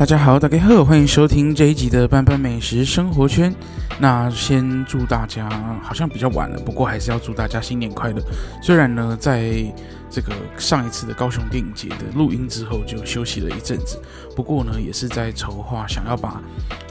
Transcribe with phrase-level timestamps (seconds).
[0.00, 3.54] 大家好，大家好，欢迎收听这一集的班班美食生活圈。
[3.98, 5.46] 那先祝大家，
[5.82, 8.22] 好像比较晚了，不过还是要祝大家新年快乐。
[8.62, 9.62] 虽然呢，在
[10.08, 14.00] 这个上一次的高雄电影节的录音之后就休息了一阵子，
[14.34, 16.40] 不过呢，也是在筹划，想要把、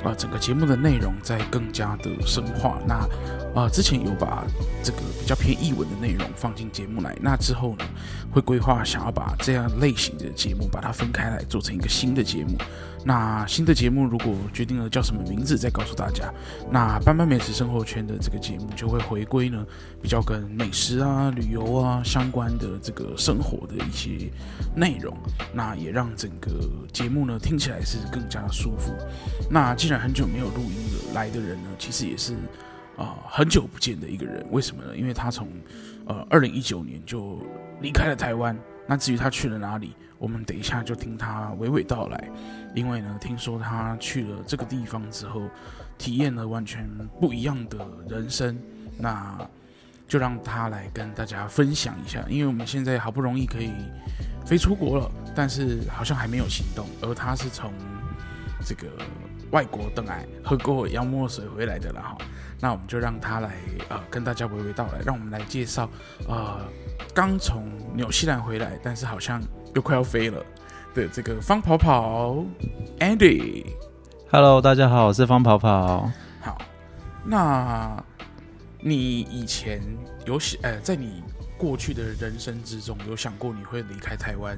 [0.04, 2.80] 呃、整个节目的内容再更加的深化。
[2.88, 2.96] 那
[3.56, 4.46] 啊、呃，之前有把
[4.84, 7.86] 这个比较偏译文的内容放进节目来，那之后呢，
[8.32, 12.58] 会规划想要把这样类型的节目把它分开来做成一个新的节目。
[13.06, 16.32] 那新的节目如果决定了叫什么名字，再告诉大家。
[16.70, 19.66] 那斑斑美食生活圈的这个节目就会回归呢，
[20.02, 24.30] 比较跟美食啊、旅游啊相关的这个生活的一些
[24.76, 25.18] 内容。
[25.54, 26.52] 那也让整个
[26.92, 28.94] 节目呢听起来是更加的舒服。
[29.50, 32.36] 那既然很久没有录音了，来的人呢其实也是
[32.96, 34.46] 啊、呃、很久不见的一个人。
[34.52, 34.96] 为什么呢？
[34.96, 35.48] 因为他从
[36.06, 37.42] 呃二零一九年就
[37.82, 38.56] 离开了台湾。
[38.88, 42.30] 那至于他去了哪里，我们等一下就听他娓娓道来。
[42.76, 45.42] 因为呢，听说他去了这个地方之后，
[45.98, 46.88] 体验了完全
[47.20, 48.56] 不一样的人生，
[48.96, 49.40] 那
[50.08, 52.24] 就让他来跟大家分享一下。
[52.30, 53.72] 因为我们现在好不容易可以
[54.46, 56.86] 飞出国了，但是好像还没有行动。
[57.02, 57.74] 而他是从
[58.64, 58.88] 这个
[59.52, 62.18] 外国登来喝过洋墨水回来的了哈。
[62.60, 63.56] 那我们就让他来
[63.88, 65.90] 呃跟大家娓娓道来，让我们来介绍
[66.28, 66.60] 呃
[67.14, 69.42] 刚从纽西兰回来，但是好像
[69.74, 70.44] 又快要飞了。
[70.94, 72.44] 的，这个方跑跑
[73.00, 76.12] ，Andy，Hello，大家好，我是方跑跑。
[76.42, 76.58] 好，
[77.24, 78.04] 那
[78.80, 79.82] 你以前
[80.26, 81.24] 有想，呃，在你
[81.58, 84.58] 过去的人生之中，有想过你会离开台湾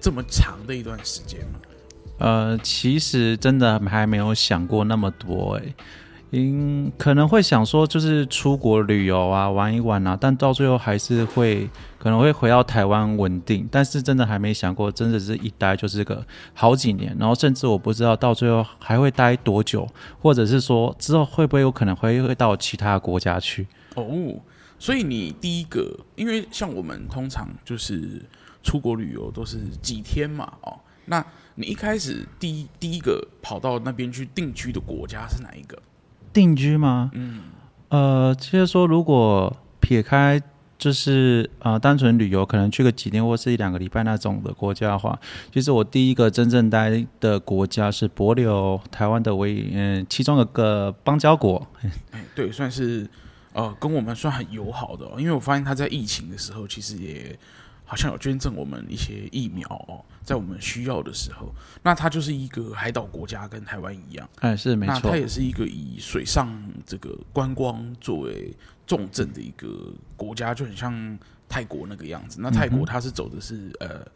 [0.00, 1.60] 这么长的一段时间吗？
[2.18, 5.74] 呃，其实真的还没有想过那么多，哎。
[6.30, 11.66] 嗯，可能会想说，就是出国旅游啊，玩一玩啊，但到最后还是会
[11.98, 13.66] 可能会回到台湾稳定。
[13.72, 19.88] 但是真的还没想过，真的是一待就是个好几年，然后甚至我不知道到最后还会待多久，
[20.20, 23.66] 或者是说之后会不会有可能会会到其他国家去。
[23.94, 24.04] 哦，
[24.78, 28.20] 所以你第一个，因为像我们通常就是
[28.62, 30.78] 出国旅游都是几天嘛，哦，
[31.08, 31.24] 那
[31.56, 35.76] 你一开始第一第一个跑到那边去定居的国家是哪一个？
[36.32, 37.10] 定居吗？
[37.14, 37.44] 嗯，
[37.88, 40.40] 呃，其实说如果撇开
[40.78, 45.18] 就是呃单纯旅游，可能去个几天或是一两个礼拜那种的国家的话，
[45.52, 51.66] 其实我第一个真正待的国家是帛琉，台湾的唯一嗯其中一个邦交国。
[52.12, 53.08] 哎，对，算是
[53.52, 57.36] 呃跟我们算很友好的哦，因为我发现他在疫情的时候其实也。
[57.88, 61.50] 好像有捐赠我们一些疫苗哦，在我们需要的时候，
[61.82, 64.92] 那它就是一个海岛国家，跟台湾一样，哎，是没错。
[64.92, 66.54] 那它也是一个以水上
[66.84, 68.54] 这个观光作为
[68.86, 72.38] 重镇的一个国家，就很像泰国那个样子。
[72.42, 74.06] 那泰国它是走的是、嗯、呃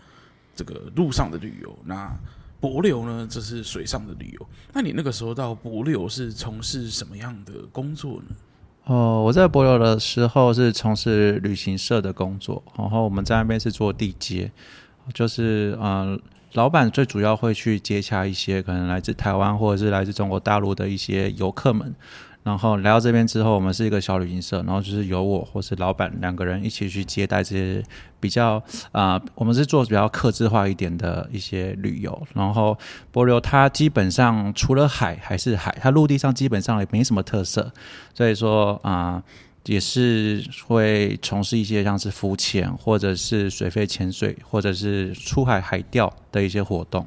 [0.55, 2.15] 这个路上的旅游，那
[2.61, 4.47] 帛琉呢，这是水上的旅游。
[4.75, 8.37] 那你那个时候到帛琉是从事什么样的工作呢？
[8.84, 14.50] 哦，我在帛琉的时候是从事旅行社的工作，然后我们在那边是做地接，
[15.15, 16.20] 就是嗯、
[16.54, 21.94] 老板最主要会去接洽一些可能来自台湾或者是来自中国大陆的一些游客们。
[22.43, 27.81] 然后来到这边之后，我们是一个小旅行社，然后就是由我或是老板两个人一起去接待这些
[28.19, 28.61] 比较
[28.91, 32.27] 啊、我们是做比较客制化一点的一些旅游。
[32.35, 32.77] 然后
[33.13, 37.73] 波流它基本上除了海还是海，它陆地上基本上也没什么特色，
[38.13, 39.23] 所以说啊、
[39.67, 47.07] 也是会从事一些像是浮潜或者是水肺潜水或者是出海海钓的一些活动。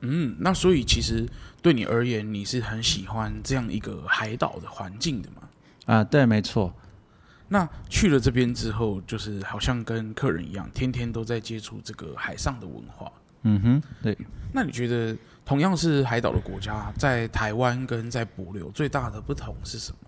[0.00, 1.26] 嗯，那所以其实。
[1.62, 5.42] 对你而言，你是很喜欢这样一个海岛的环境的吗？
[5.84, 6.72] 啊，对，没错。
[7.48, 13.12] 那去了这边之后，就是好像跟客人一样，天天都在接触这个海上的文化。
[13.42, 14.16] 嗯哼，对。
[14.54, 19.98] 那你觉得，同样是海岛的国家，在台湾跟在帛琉最大的不同是什么？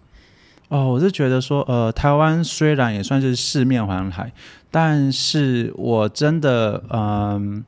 [0.78, 4.32] 哦，我是觉得说，呃，台湾虽然也算是四面环海，
[4.70, 7.64] 但是我真的，嗯、呃，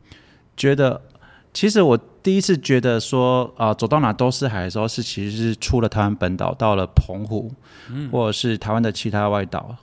[0.56, 1.02] 觉得。
[1.52, 7.52] 其实我第一次觉得说啊、呃，走到哪都是海的时候，是其实是出了台湾本岛，到了澎湖，
[7.90, 9.76] 嗯、或者是台湾的其他外岛。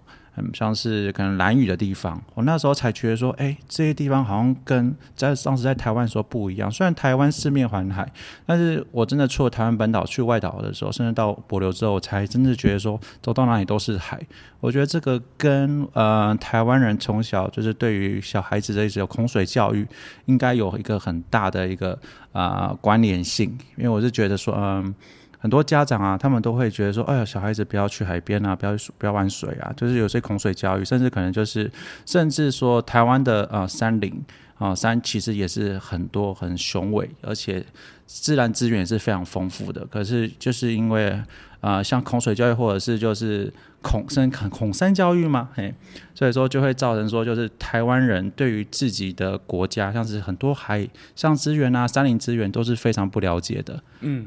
[0.53, 6.71] 像是可能兰屿的地方，我那时候才觉得说，哎，这些地方好像跟在当时在台湾的时候不一样。
[6.71, 8.11] 虽然台湾四面环海，
[8.45, 14.21] 但是我真的出了台湾本岛去外岛的时候，甚至到柏流之后，我才真的觉得说，走到哪里都是海。
[14.59, 19.87] 我觉得这个跟呃台湾人从小就是对于小孩子的一种孔水教育，
[20.25, 21.97] 应该有一个很大的一个
[22.31, 23.57] 啊、关联性。
[23.75, 24.93] 因为我是觉得说，嗯、
[25.41, 31.69] 很多家长啊，他们都会觉得说：“哎呀，小孩子不要去海边啊，不要不要玩水啊。”就是有些恐水教育，甚至可能就是，
[32.05, 34.23] 甚至说台湾的呃山林
[34.59, 37.65] 啊，山其实也是很多很雄伟，而且
[38.05, 39.83] 自然资源也是非常丰富的。
[39.87, 41.19] 可是就是因为
[41.61, 43.53] 啊、像孔水教育或者是就是
[43.83, 45.71] 孔山孔山教育嘛，嘿，
[46.15, 53.83] 所以说就会造成说，就是台湾人对于自己的国家，像是很多海上资源啊、山林资源都是非常不了解的。
[53.99, 54.25] 嗯，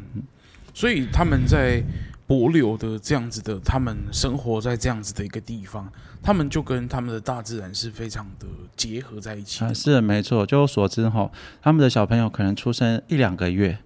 [0.74, 1.82] 所以他们在。
[2.26, 5.86] 博流的这样子的，他们生活在这样子的一个地方，
[6.22, 9.62] 他们就跟他们的大自然是非常的结合在一起。
[9.62, 10.46] 啊，是，没错。
[10.46, 11.30] 就我所知哈，
[11.60, 13.76] 他们的小朋友可能出生一两个月，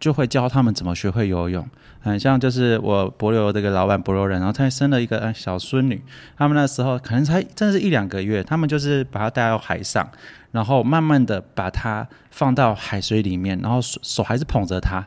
[0.00, 1.68] 就会教他们怎么学会游泳。
[2.00, 6.02] 很像就是我帛琉这个老板帛琉人，然后他生了一个小孙女，
[6.38, 10.10] 他们那时候可能才真是一两个月，他们就是把他带到海上，
[10.50, 15.06] 然后慢慢的把他放到海水里面，然后手手还是捧着他，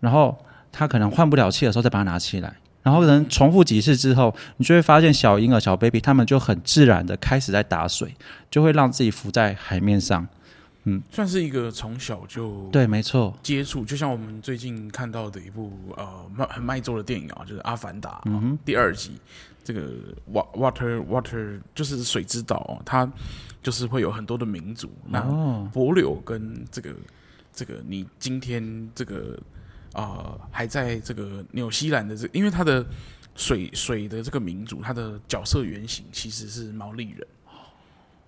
[0.00, 0.36] 然后。
[0.72, 8.14] 他可能换不了气的时候，再把它拿起来，然后可能重复几次之后，你就会发现小婴儿、小 baby 他们就很自然的开始在打水，
[8.50, 10.26] 就会让自己浮在海面上。
[10.84, 18.58] 嗯，算是一个从小就对，没错，接触，就像我们最近看到的一部呃卖很卖座的电影啊，就是《阿凡达》嗯哼。
[18.64, 19.12] 第二集，
[19.62, 19.90] 这个
[20.32, 23.06] Water Water 就是水之岛哦，它
[23.62, 25.20] 就是会有很多的民族，那
[25.74, 26.94] 帛琉跟这个
[27.52, 29.38] 这个你今天这个。
[29.92, 32.84] 啊、呃，还在这个纽西兰的这个，因为它的
[33.34, 37.26] 水水的这个民族，它的角色原型其实是毛利人，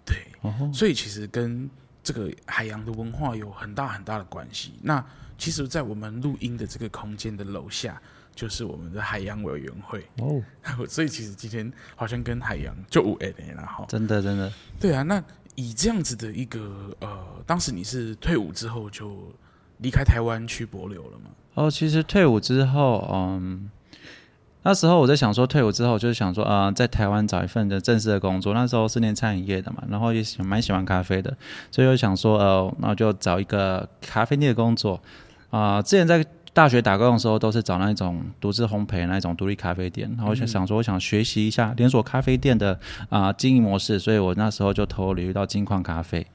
[0.04, 1.68] 对，哦、所以其实跟
[2.02, 4.74] 这个海洋的文化有很大很大的关系。
[4.82, 5.04] 那
[5.38, 8.00] 其实，在我们录音的这个空间的楼下，
[8.34, 10.06] 就是我们的海洋委员会。
[10.18, 10.40] 哦，
[10.88, 15.02] 所以其实今天好像跟海洋就无关联了哈，真的真的，对啊。
[15.02, 15.22] 那
[15.56, 19.32] 以这样子的一个呃，当时你是退伍之后就
[19.82, 21.30] 离开台湾去柏流了吗？
[21.54, 23.68] 哦，其实退伍之后，嗯，
[24.62, 28.54] 那时候我在想说，退伍之后就是想说，啊、在台湾找一份的正式的工作。
[28.54, 31.36] 那时候是念餐饮业的嘛，然后也喜蛮喜欢咖啡的，
[31.70, 34.98] 所以我想说，呃，那我就找一个咖啡店的工作。
[35.50, 40.10] 啊、之前在大学打工的时候，都是找那种独自烘焙那种独立咖啡店。
[40.16, 42.78] 然后我就想说，我想学习一下连锁咖啡店的
[43.08, 46.26] 啊、呃、经营模式，所以我那时候就投履历到金矿咖啡。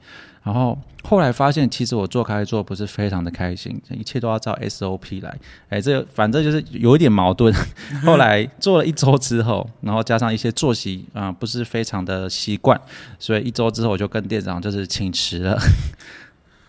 [0.42, 5.36] 然后后来发现，其实我做咖啡做不是非常的开心，一切都要照 SOP 来。
[5.68, 7.54] 哎，这反正就是有一点矛盾。
[8.02, 12.80] 后来做了一周之后，然后加上一些作息啊、呃，不是非常的习惯，
[13.18, 15.58] 所以一周之后我就跟店长就是请辞了。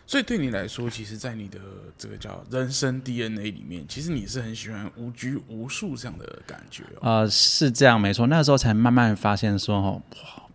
[0.09, 1.59] 所以对你来说，其实，在你的
[1.95, 8.25] 这个叫人生 DNA 里面，其实你是很喜欢无拘无束这样的感觉、呃，是这样，没错。
[8.25, 10.01] 那时候才慢慢发现说，哦，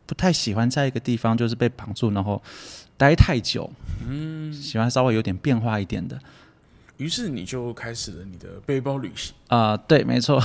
[0.06, 2.42] 不太喜欢在一个地方就是被绑住，然后。
[2.96, 3.68] 待太久，
[4.08, 6.16] 嗯，喜欢稍微有点变化一点的，
[6.96, 10.40] 于是你就开始了你的背包旅行啊、呃，对，没错。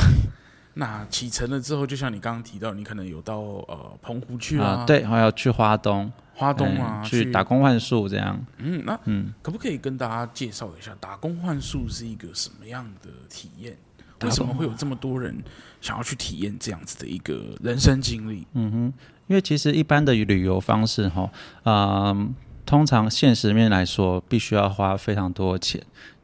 [0.80, 8.40] 那启程了之后，就像你刚刚提到，你可能有到呃澎湖去啊、呃，对，还要去花东，花东啊，去打工换宿这样。
[8.58, 13.78] 嗯，那嗯，可不可以跟大家介绍一下打工换宿是一个什么样的体验？
[14.24, 15.36] 为什么会有这么多人
[15.82, 18.48] 想要去体验这样子的一个人生经历？
[18.54, 18.94] 嗯哼。
[19.28, 21.30] 因为其实一般的旅游方式，哈，
[21.64, 22.34] 嗯，
[22.66, 25.80] 通常现实面来说，必须要花非常多钱。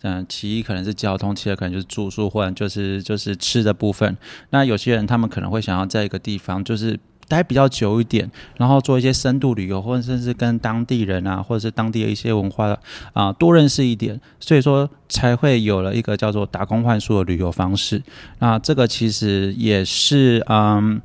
[0.07, 4.15] 嗯，其一可能是交通，其二可能就是住宿，或者就是就是吃的部分。
[4.51, 12.77] 那有些人他们可能会想要在一个地方就是待比较久一点，然后做一些深度旅游，或者甚至跟当地人啊，或者是当地的一些文化
[13.13, 14.21] 啊多认识一点。
[14.39, 18.03] 所以说才会有了一个叫做打工换宿的旅游方式。
[18.37, 21.01] 那这个其实也是嗯。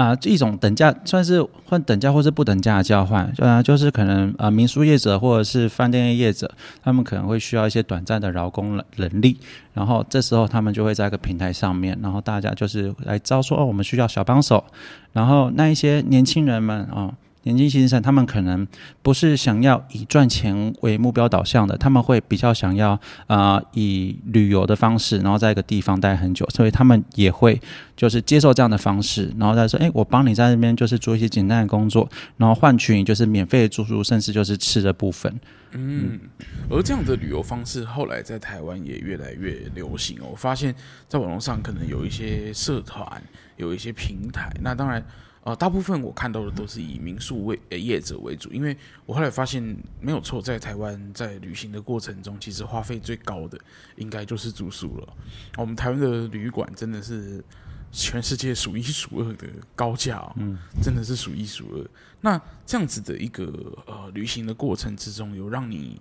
[0.00, 6.50] 啊，一种等价算是换等价或是不等价的交换，啊，就是可能啊民宿业者或者是饭店业者，
[6.82, 9.36] 他们可能会需要一些短暂的劳工人力，
[9.74, 14.64] 然后这时候他们就会在一个平台上面，然后大家就是来招说哦，我们需要小帮手，
[15.12, 16.92] 然后那一些年轻人们啊。
[16.94, 18.66] 哦年轻先生，他们可能
[19.02, 27.58] 不是想要以赚钱为目标导向的，他们会比较想要啊、以旅游的方式，然后在一个地方待很久，所以他们也会
[27.96, 32.06] 就是接受这样的方式，然后再说，哎，我帮你在那边就是做一些简单的工作，
[32.36, 35.34] 然后换取你就是免费的住宿，甚至就是吃的部分。
[35.72, 36.20] 嗯，
[36.68, 40.28] 而这样的旅游方式后来在台湾也越来越流行哦。
[40.32, 40.74] 我发现，
[41.08, 43.22] 在网络上可能有一些社团，
[43.56, 45.02] 有一些平台，那当然。
[45.42, 49.62] 呃，大部分我看到的都是以民宿为呃业者为主，因为我后来发现
[49.98, 53.58] 没有错，在台湾在旅行的过程中，其实花费最高的
[53.96, 55.08] 应该就是住宿了。
[55.56, 57.42] 我们台湾的旅馆真的是
[57.90, 61.90] 全世界数一数二的高价哦，嗯，真的是数一数二。
[62.20, 63.46] 那这样子的一个
[63.86, 65.98] 呃旅行的过程之中，有让你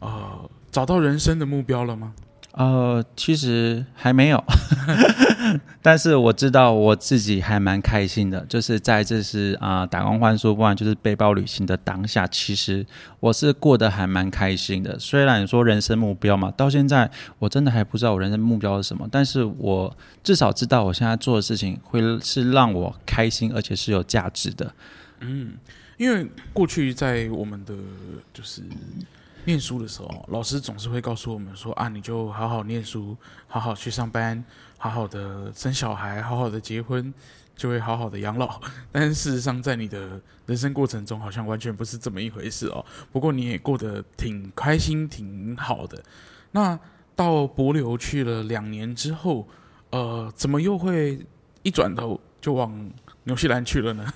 [0.00, 2.12] 呃找到人生的目标了吗？
[2.52, 4.44] 呃，其实还没有，
[5.80, 12.84] 但是我知道我自己还蛮开心的，就是在这是啊、呃、打工换宿，不然就是背包旅行的当下，其实
[13.20, 14.98] 我是过得还蛮开心的。
[14.98, 24.74] 虽然说人生目标嘛，到现在我真的还不知道我人生目标是什么，但是我至少知道我现在做的事情会是让我开心，而且是有价值的。
[25.20, 25.52] 嗯，
[25.96, 27.74] 因为过去在我们的
[28.34, 28.62] 就是。
[29.50, 33.16] 念书的时候，老师总是会告诉我们说：“啊，你就好好念书，
[33.48, 34.44] 好好去上班，
[34.78, 37.12] 好好的生小孩，好好的结婚，
[37.56, 38.60] 就会好好的养老。
[38.92, 42.84] ”但是事实上，在你的人生过程中，好像完全不是这么一回事哦。
[43.10, 46.00] 不过你也过得挺开心，挺好的。
[46.52, 46.78] 那
[47.16, 49.48] 到帛琉去了两年之后，
[49.90, 51.26] 呃，怎么又会
[51.64, 52.88] 一转头就往
[53.24, 54.14] 纽西兰去了呢？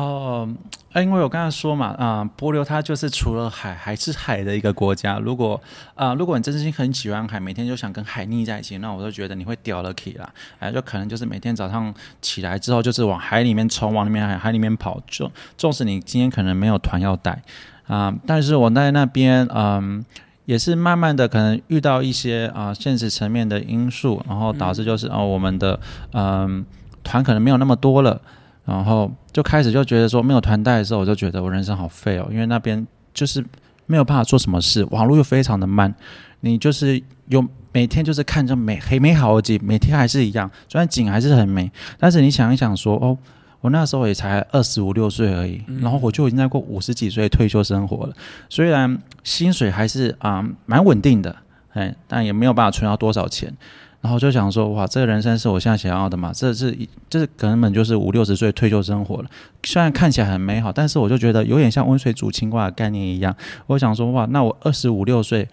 [0.00, 0.48] 哦，
[0.94, 5.18] 因为我刚才说嘛，啊、呃，帛琉它就是除了海还是海的一个国家。
[5.18, 5.60] 如果
[5.94, 10.28] 啊、如果你真心很喜欢海，每天就想跟海腻在一起，那我就觉得你会掉了去啦。
[10.58, 11.92] 哎，就可能就是每天早上
[12.22, 14.98] 起来之后，就是往海里面冲，往里面海海里面跑。
[15.06, 17.42] 就纵使你今天可能没有团要带
[17.86, 20.04] 啊、但是我在那边，嗯、
[20.46, 25.78] 也是慢慢的可能遇到一些啊、现实层面的因素，然后导致就是哦、我们的
[26.12, 26.64] 嗯、
[27.02, 28.20] 团可能没有那么多了。
[28.64, 33.44] 然后就开始就觉得说没有团带的时候，我就觉得我人生好废哦，因为那边就是
[33.86, 35.92] 没有办法做什么事，网络又非常的慢，
[36.40, 43.16] 你就是有每天就是看着美很美好的景，每天还是一样，虽然景还是很美，但是你想一想说哦，
[43.60, 48.14] 我那时候也才二十五六岁而已，然后我就已经在过五十几岁退休生活了，
[48.48, 51.34] 虽然薪水还是啊、蛮稳定的，
[51.72, 53.52] 哎，但也没有办法存到多少钱。
[54.00, 56.32] 然后就想说，哇，这个人生是我现在想要的嘛？
[56.32, 56.74] 这是
[57.10, 59.28] 这是根本就是五六十岁退休生活了。
[59.62, 63.36] 虽然看起来很美好，但是我就觉得有点像温水煮青蛙的概念一样。
[63.66, 65.46] 我想说，哇，那我二十五六岁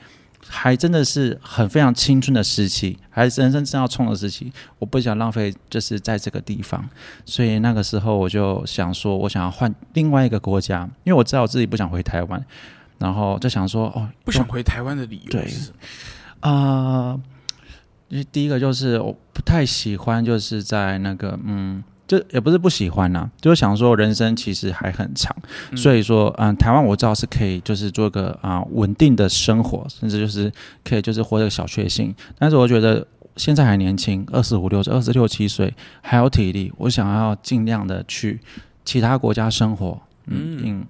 [0.47, 4.49] 还真的是很非常青春的时期，还是人生正要冲的时期。
[4.79, 6.87] 我不想浪费，就是在这个地方。
[7.25, 12.41] 所以那个时候我就想说，我想要换另外一个国家，因为我知道我自己不想回台湾。
[12.97, 15.73] 然后就想说，哦，不想回台湾的理由是
[16.39, 16.49] 啊。
[16.49, 17.21] 呃
[18.09, 25.35] 因为第一个就是我不太喜欢，就是在那个嗯，就也不是不喜欢呐、啊，就是想说人生其实还很长，
[25.71, 30.51] 嗯、所以说嗯，台湾我知道是可以，就是做个啊、呃、稳定的生活，甚至就是
[30.83, 32.15] 可以就是活得小确幸。
[32.37, 38.39] 但是我觉得现在还年轻，二十五六岁、二十六七岁还有体力，我想要尽量的去
[38.85, 40.59] 其他国家生活，嗯。
[40.63, 40.85] 嗯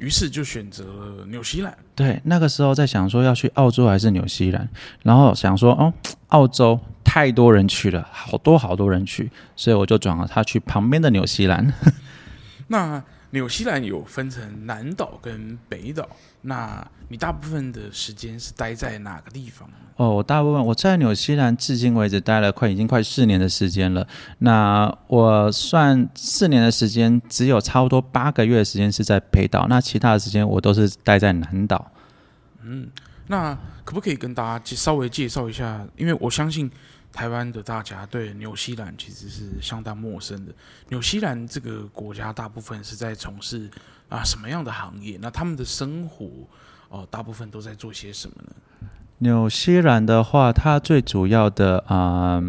[0.00, 1.76] 于是就选择了纽西兰。
[1.94, 4.68] 对，那个时候在想说要去澳洲还是纽西兰，
[5.02, 5.92] 然后想说哦，
[6.28, 11.72] 澳洲太多人去了，好多好多人去，所以我就转了他去旁边的纽西兰。
[12.68, 16.08] 那纽西兰有分成南岛跟北岛，
[16.42, 19.68] 那你大部分的时间是待在哪个地方？
[19.96, 24.06] 哦，我大部分我在纽西兰至今为止待了快已经快四年的时间了。
[24.38, 31.92] 那我算四年的时间，只有差不多八个月的时间是在北岛，那其他的时间我都是待在南岛。
[32.62, 32.88] 嗯，
[33.26, 35.86] 那可不可以跟大家稍微介绍一下？
[35.96, 36.70] 因为我相信
[37.12, 40.52] 台湾的大家对纽西兰其实是相当陌生的。
[40.88, 43.68] 纽西兰这个国家大部分是在从事
[44.08, 45.18] 啊什么样的行业？
[45.20, 46.26] 那他们的生活
[46.88, 48.88] 哦，大部分都在做些什么呢？
[49.18, 52.42] 纽西兰的话，它最主要的啊、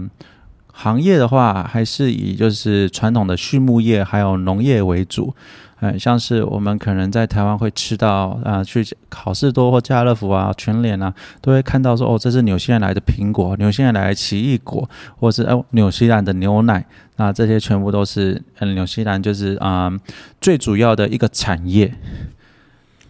[0.72, 5.36] 行业的话，还是以就是传统的畜牧业还有农业为主。
[5.82, 16.86] 嗯，像是我们可能在台湾会吃到啊、呃，去好市多或家乐福啊、全联啊，都会看到说哦，这是纽西兰来的苹果，纽西兰来的奇异果，或是哦纽西兰的牛奶。
[17.18, 20.00] 那这些全部都是嗯，纽西兰就是啊、呃、
[20.40, 21.94] 最主要的一个产业。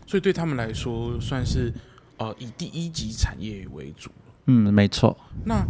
[0.08, 1.72] 所以对他们来说，算是。
[2.18, 4.12] 呃，以第一级产业为主。
[4.46, 5.18] 嗯，没错。
[5.44, 5.66] 那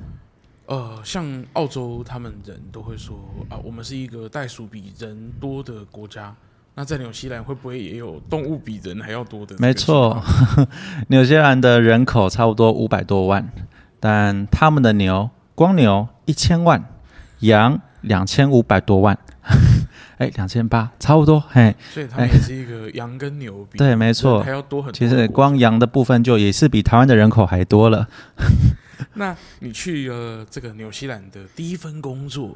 [0.66, 3.16] 呃，像澳洲，他们人都会说
[3.48, 6.36] 啊、呃，我们是一个袋鼠比人多的国家。
[6.76, 9.56] 那在纽西兰会不会也有动物比人还要多的？
[9.60, 10.22] 没错，
[11.10, 13.52] 纽西兰的人口差不多五百多万，
[14.00, 16.84] 但他们的牛，光牛一千万，
[17.40, 19.18] 羊两千五百多万。
[20.18, 24.94] 哎，两千八差不多，嘿，所以它也是一个羊跟牛比，对，没错，还要多很多。
[24.94, 28.08] 其实光羊的部分就也是比台湾的人口还多了。
[29.16, 32.56] 那你去了这个纽西兰的第一份工作，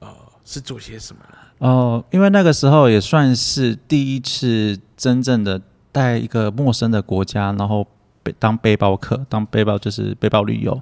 [0.00, 0.08] 呃，
[0.44, 1.22] 是做些什么？
[1.58, 7.86] 哦、因为那个时候也算是第一次真正的带一个陌生的国家，然后
[8.22, 10.78] 背当背包客，当背包就是背包旅游，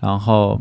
[0.00, 0.60] 然后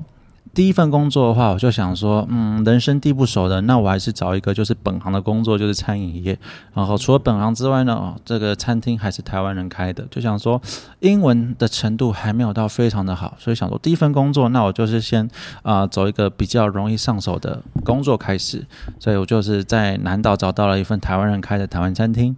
[0.53, 6.37] 第一份工作的话，我就想说，嗯，人生地不熟的，那我还是找一个就是本行的工作，就是餐饮业。
[6.73, 10.61] 然后除了本行之外呢，哦，这个餐厅还是台湾人开的，就想说
[10.99, 15.29] 英文的程度还没有到非常的好，所以想说第一份工作，那我就是先
[15.63, 18.65] 啊、走一个比较容易上手的工作开始。
[18.99, 22.35] 所以我就是在南岛找到了一份台湾人开的台湾餐厅，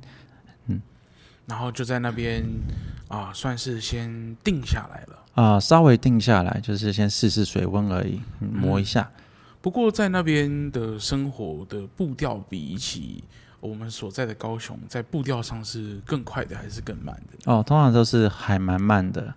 [0.68, 0.80] 嗯，
[1.48, 2.46] 然后就在那边
[3.14, 5.20] 啊、呃，算是先定下来了。
[5.36, 9.08] 啊、呃，稍微定下来，就是先试试水温而已，磨一下。
[9.16, 9.22] 嗯、
[9.62, 13.24] 不过在那边的生活的步调比起
[13.60, 17.52] 我们所在的高雄，在步调上是更快的还是更慢的？
[17.52, 19.32] 哦，通常都是还蛮慢的。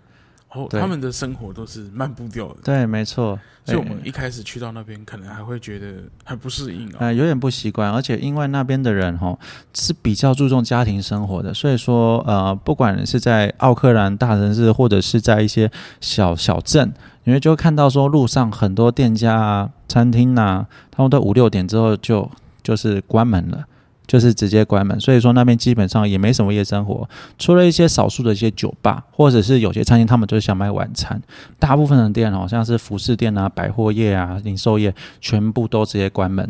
[0.57, 2.55] 哦，他们的生活都是慢步调的。
[2.63, 3.39] 对，没错。
[3.65, 5.87] 所以我们一开始去到那边，可能还会觉得
[6.23, 7.91] 很不适应啊、哦呃，有点不习惯。
[7.91, 9.37] 而且因为那边的人哈
[9.73, 16.93] 是比较注重家庭生活的，所以说呃，不管是在奥克兰大城市，或者是在一些小小镇，
[17.25, 22.31] 你会就会看到说路上很多店家啊、餐厅啊，他们都五六点之后就
[22.63, 23.65] 就是关门了。
[24.07, 31.21] 就是直接关门，所以说那边基本上也没什么夜生活，除了一些少数的一些酒吧，或者是有些餐厅，他们就是想卖晚餐。
[31.59, 36.49] 大部分的店好像是服饰店啊、百货业啊、零售业，全部都直接关门。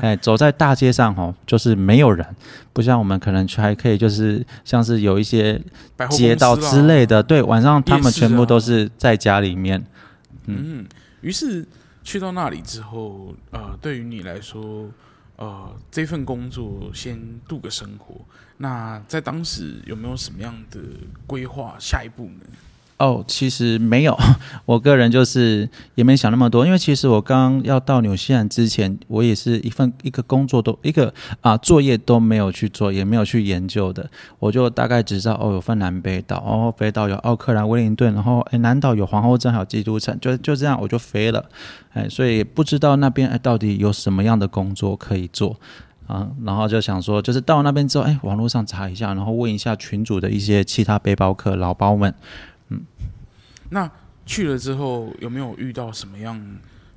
[0.00, 2.26] 哎，走在大街上哦，就是没有人，
[2.72, 5.60] 不像我们可能还可以，就是像是有一些
[6.08, 9.84] 街道之类的，对，晚上他们全部都是在家里面。
[10.46, 10.86] 嗯，
[11.20, 11.66] 于是
[12.02, 14.86] 去到那里之后，呃，对于你来说。
[15.38, 17.16] 呃，这份工作先
[17.48, 18.20] 度个生活。
[18.56, 20.80] 那在当时有没有什么样的
[21.28, 22.44] 规划下一步呢？
[22.98, 24.18] 哦，其实没有，
[24.66, 41.44] 我个人就是也没想那么多，因为其实我刚要到纽西兰之前，我也是一份一个工作都一个啊作业都没有去做，也没有去研究的，我就大概只知道哦，有份南北岛，哦，北岛有奥克兰、威灵顿，然后哎，南岛有皇后镇还有基督城，就就这样我就飞了，
[41.92, 45.56] 哎，所以不知道那边哎到底有什么样的工作可以做
[46.08, 52.12] 啊，然后就想说，就是到那边之后，哎，网络上查一下，然后问一下群主的一些其他背包客老包们。
[52.68, 52.84] 嗯，
[53.70, 53.90] 那
[54.26, 56.40] 去了之后有没有遇到什么样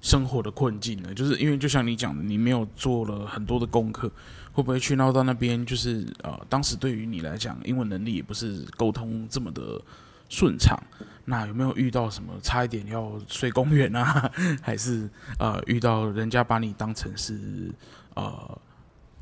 [0.01, 1.13] 生活的困境呢？
[1.13, 4.11] 就是因为就像你讲的，你没有做了很多的功课，
[4.51, 5.65] 会不会去闹到那边？
[5.65, 9.81] 就是呃，当时对于你来讲，英文能力也不是沟通这么的
[10.29, 10.77] 顺畅。
[11.25, 14.29] 那有没有遇到什么差一点要睡公园啊？
[14.61, 17.71] 还是呃遇到人家把你当成是
[18.15, 18.59] 呃？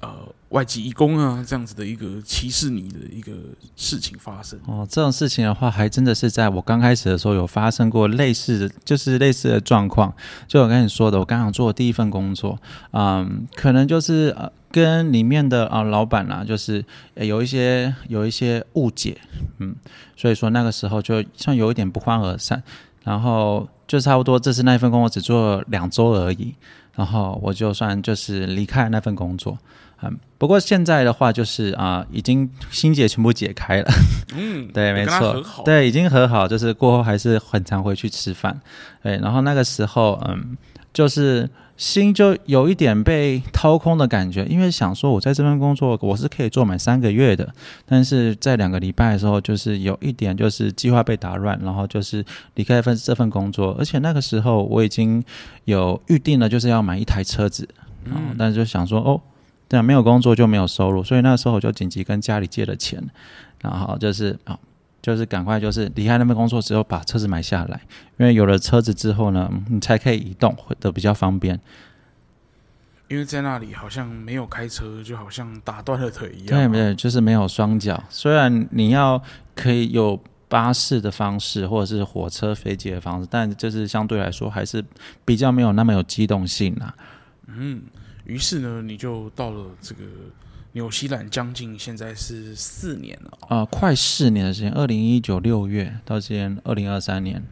[0.01, 0.09] 呃，
[0.49, 3.33] 外籍移工啊，这样子的一个歧视你的一个
[3.75, 4.87] 事情发生哦。
[4.89, 10.13] 这种事情的话，还真的是在我刚开始的时候有发生过类似的，就是类似的状况。
[10.47, 12.57] 就我跟你说的，我刚刚做第一份工作，
[12.91, 16.85] 嗯，可能就是呃，跟里面的啊、老板啊，就是
[17.15, 19.17] 有一些有一些误解，
[19.57, 19.75] 嗯，
[20.15, 22.63] 所以说那个时候就像有一点不欢而散，
[23.03, 26.55] 然后就差不多，这是那一份工作只做两周而已，
[26.95, 29.57] 然后我就算就是离开那份工作。
[30.01, 33.91] 嗯，不过现在的话就是啊、呃，已经心结全部解开了。
[34.33, 38.59] 嗯， 对，没错，对，已经和好，就是过后还是很常回去吃饭。
[39.03, 40.55] 对，然后那个时候，嗯，
[40.93, 47.53] 就是心就有一点被掏空的感觉，因为想说我在这份工作我是可以做满三个月的，
[47.85, 52.23] 但是在两个礼拜的时候，就是有一点就是计划被打乱，然后就是
[52.55, 55.21] 离开份这份工作，而且那个时候我已经
[55.65, 57.67] 有预定了，就是要买一台车子，
[58.05, 59.19] 嗯，但是就想说哦。
[59.69, 63.01] 对啊，没有工作就没有收入，所以那时候我就紧急跟家里借了钱，
[63.61, 64.59] 然后就是啊，
[65.01, 67.79] 就是赶快就是离开那份工作之后把车子买下来，
[68.17, 71.59] 因为有了车子之后呢，你才可以移动，会的比较方便。
[73.09, 76.47] 因为在那里好像没有开车，就好像打断了腿一样。
[76.47, 78.03] 对，没有，就是没有双脚。
[78.09, 79.21] 虽然你要
[79.55, 84.83] 可以有巴士的方式，或者是火车、飞机的方式，但就是相对来说还是
[85.25, 86.95] 比较没有那么有机动性啊。
[87.47, 87.81] 嗯。
[88.29, 90.03] 于是呢，你就到了这个
[90.73, 94.71] 纽西兰，将近现在是四年了啊、呃，快四年的时间。
[94.73, 97.43] 二零一九六月到今年二零二三年，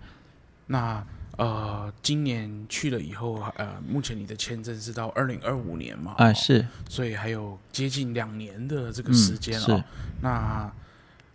[0.68, 1.04] 那
[1.36, 6.14] 呃，今年去了以后，呃，目前你的签证是到二零二五年嘛？
[6.20, 9.84] 哎、呃，是，所以还有接近两年的这个时间啊、嗯。
[10.22, 10.72] 那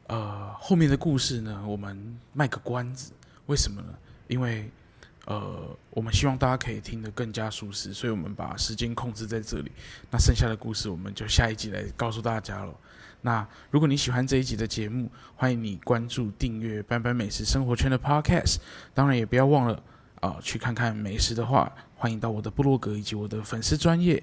[0.07, 3.11] 呃，后面的故事呢，我们卖个关子，
[3.47, 3.89] 为什么呢？
[4.29, 4.71] 因为。
[5.27, 9.71] 呃，我们希望大家可以听得更加舒适，所以我们把时间控制在这里。
[10.11, 12.75] 那剩下的故事，我们就下一集来告诉大家了。
[13.21, 18.57] 那如果你喜欢这一集的节目，欢迎你关注、订阅“班班美食生活圈”的 Podcast。
[18.93, 19.81] 当然，也不要忘了
[20.21, 24.21] 啊、去看看美食的话，欢迎到我的部落格以及我的粉丝专页。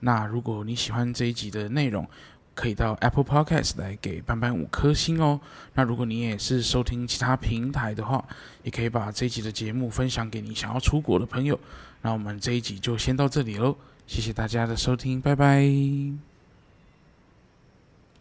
[0.00, 2.06] 那如果你喜欢这一集的内容，
[2.54, 5.40] 可以到 Apple Podcast 来给班班五颗星哦。
[5.74, 8.24] 那如果你也是收听其他平台的话，
[8.62, 11.58] 也可以把这一集的节目分享给你想要出国的朋友。
[12.02, 16.31] 那我们这一集就先到这里喽，谢谢大家的收听，拜拜。